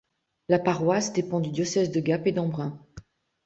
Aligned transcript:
La 0.49 0.57
paroisse 0.57 1.13
dépend 1.13 1.39
du 1.39 1.51
diocèse 1.51 1.91
de 1.91 1.99
Gap 1.99 2.25
et 2.25 2.31
d'Embrun. 2.31 2.75